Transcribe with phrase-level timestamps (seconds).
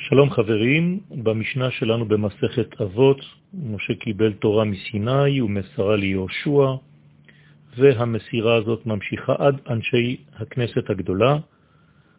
[0.00, 3.20] שלום חברים, במשנה שלנו במסכת אבות,
[3.54, 6.74] משה קיבל תורה מסיני ומסרה ליהושע,
[7.78, 11.38] והמסירה הזאת ממשיכה עד אנשי הכנסת הגדולה,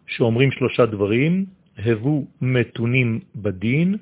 [0.08, 1.46] שאומרים שלושה דברים,
[1.78, 3.98] הבו מתונים בדין,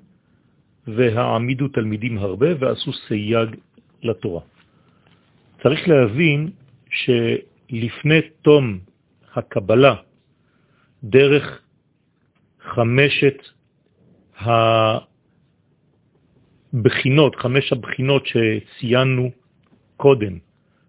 [0.87, 3.49] והעמידו תלמידים הרבה ועשו סייג
[4.03, 4.41] לתורה.
[5.63, 6.49] צריך להבין
[6.89, 8.79] שלפני תום
[9.35, 9.95] הקבלה
[11.03, 11.61] דרך
[12.73, 13.56] חמשת
[16.73, 19.31] הבחינות, חמש הבחינות שציינו
[19.97, 20.37] קודם,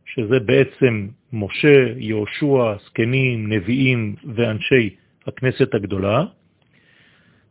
[0.06, 6.24] שזה בעצם משה, יהושע, סקנים, נביאים ואנשי הכנסת הגדולה,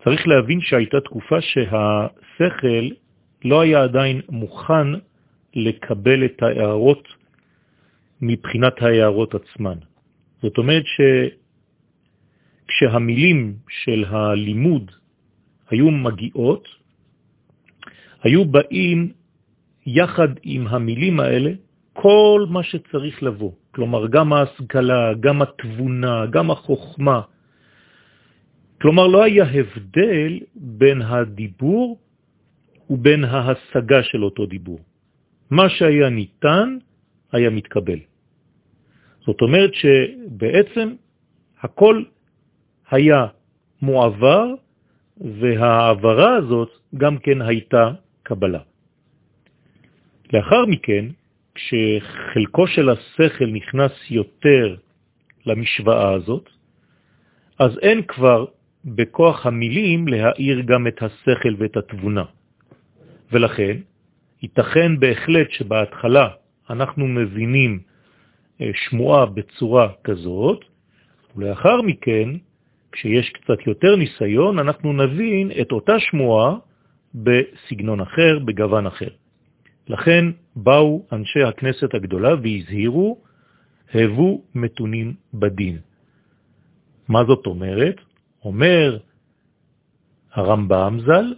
[0.03, 2.89] צריך להבין שהייתה תקופה שהשכל
[3.45, 4.87] לא היה עדיין מוכן
[5.55, 7.07] לקבל את ההערות
[8.21, 9.77] מבחינת ההערות עצמן.
[10.41, 10.83] זאת אומרת
[12.65, 14.91] שכשהמילים של הלימוד
[15.69, 16.67] היו מגיעות,
[18.23, 19.11] היו באים
[19.85, 21.51] יחד עם המילים האלה
[21.93, 23.51] כל מה שצריך לבוא.
[23.71, 27.21] כלומר, גם ההשכלה, גם התבונה, גם החוכמה.
[28.81, 31.97] כלומר, לא היה הבדל בין הדיבור
[32.89, 34.79] ובין ההשגה של אותו דיבור.
[35.49, 36.77] מה שהיה ניתן
[37.31, 37.99] היה מתקבל.
[39.25, 40.87] זאת אומרת שבעצם
[41.61, 42.03] הכל
[42.91, 43.25] היה
[43.81, 44.45] מועבר
[45.21, 47.91] והעברה הזאת גם כן הייתה
[48.23, 48.59] קבלה.
[50.33, 51.05] לאחר מכן,
[51.55, 54.75] כשחלקו של השכל נכנס יותר
[55.45, 56.49] למשוואה הזאת,
[57.59, 58.45] אז אין כבר
[58.85, 62.23] בכוח המילים להאיר גם את השכל ואת התבונה.
[63.31, 63.77] ולכן,
[64.43, 66.27] ייתכן בהחלט שבהתחלה
[66.69, 67.79] אנחנו מבינים
[68.61, 70.65] אה, שמועה בצורה כזאת,
[71.35, 72.29] ולאחר מכן
[72.97, 76.55] כשיש קצת יותר ניסיון, אנחנו נבין את אותה שמועה
[77.15, 79.09] בסגנון אחר, בגוון אחר.
[79.87, 80.25] לכן
[80.55, 83.17] באו אנשי הכנסת הגדולה והזהירו,
[83.93, 85.77] הבו מתונים בדין.
[87.07, 87.95] מה זאת אומרת?
[88.43, 88.97] אומר
[90.33, 91.33] הרמב"ם ז"ל,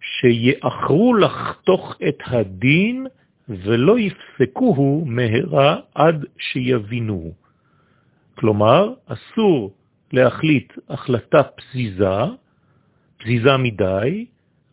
[0.00, 3.06] שיאחרו לחתוך את הדין
[3.48, 7.34] ולא יפסקוהו מהרה עד שיבינוהו.
[8.34, 9.74] כלומר, אסור
[10.12, 12.24] להחליט החלטה פזיזה,
[13.18, 14.26] פזיזה מדי,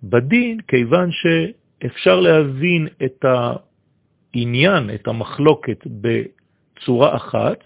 [0.03, 7.63] בדין, כיוון שאפשר להבין את העניין, את המחלוקת בצורה אחת,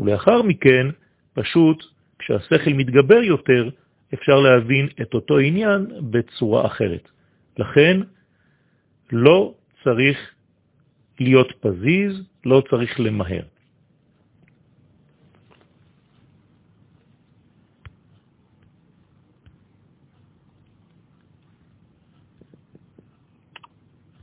[0.00, 0.86] ולאחר מכן,
[1.34, 1.84] פשוט,
[2.18, 3.70] כשהשכל מתגבר יותר,
[4.14, 7.08] אפשר להבין את אותו עניין בצורה אחרת.
[7.58, 8.00] לכן,
[9.12, 10.18] לא צריך
[11.20, 13.42] להיות פזיז, לא צריך למהר.